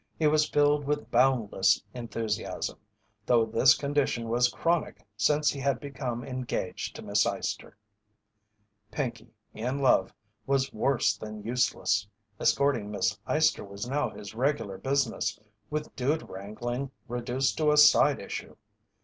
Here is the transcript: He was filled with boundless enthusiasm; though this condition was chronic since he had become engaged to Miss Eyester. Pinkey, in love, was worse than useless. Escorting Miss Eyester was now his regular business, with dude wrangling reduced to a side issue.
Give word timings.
He 0.17 0.25
was 0.25 0.49
filled 0.49 0.85
with 0.85 1.11
boundless 1.11 1.83
enthusiasm; 1.93 2.79
though 3.27 3.45
this 3.45 3.75
condition 3.75 4.29
was 4.29 4.49
chronic 4.49 5.05
since 5.15 5.51
he 5.51 5.59
had 5.59 5.79
become 5.79 6.23
engaged 6.23 6.95
to 6.95 7.03
Miss 7.03 7.23
Eyester. 7.23 7.75
Pinkey, 8.89 9.35
in 9.53 9.77
love, 9.77 10.11
was 10.47 10.73
worse 10.73 11.15
than 11.15 11.43
useless. 11.43 12.07
Escorting 12.39 12.89
Miss 12.89 13.19
Eyester 13.27 13.63
was 13.63 13.87
now 13.87 14.09
his 14.09 14.33
regular 14.33 14.79
business, 14.79 15.39
with 15.69 15.95
dude 15.95 16.27
wrangling 16.27 16.89
reduced 17.07 17.55
to 17.59 17.71
a 17.71 17.77
side 17.77 18.17
issue. 18.19 18.55